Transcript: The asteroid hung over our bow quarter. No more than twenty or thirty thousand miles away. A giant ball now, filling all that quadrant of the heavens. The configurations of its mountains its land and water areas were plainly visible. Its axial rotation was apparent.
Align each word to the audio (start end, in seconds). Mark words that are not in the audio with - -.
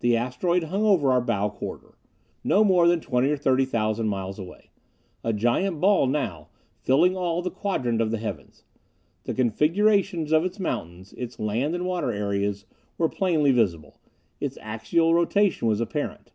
The 0.00 0.16
asteroid 0.16 0.64
hung 0.64 0.82
over 0.82 1.12
our 1.12 1.20
bow 1.20 1.50
quarter. 1.50 1.98
No 2.42 2.64
more 2.64 2.88
than 2.88 3.00
twenty 3.02 3.28
or 3.30 3.36
thirty 3.36 3.66
thousand 3.66 4.08
miles 4.08 4.38
away. 4.38 4.70
A 5.22 5.34
giant 5.34 5.78
ball 5.78 6.06
now, 6.06 6.48
filling 6.80 7.14
all 7.14 7.42
that 7.42 7.52
quadrant 7.52 8.00
of 8.00 8.10
the 8.10 8.16
heavens. 8.16 8.64
The 9.24 9.34
configurations 9.34 10.32
of 10.32 10.42
its 10.46 10.58
mountains 10.58 11.12
its 11.18 11.38
land 11.38 11.74
and 11.74 11.84
water 11.84 12.10
areas 12.10 12.64
were 12.96 13.10
plainly 13.10 13.52
visible. 13.52 14.00
Its 14.40 14.56
axial 14.62 15.12
rotation 15.12 15.68
was 15.68 15.82
apparent. 15.82 16.32